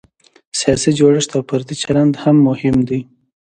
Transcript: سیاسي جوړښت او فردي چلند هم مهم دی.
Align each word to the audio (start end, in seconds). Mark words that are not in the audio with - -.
سیاسي 0.59 0.91
جوړښت 0.99 1.31
او 1.35 1.41
فردي 1.49 1.75
چلند 1.81 2.13
هم 2.23 2.35
مهم 2.47 2.75
دی. 2.89 3.01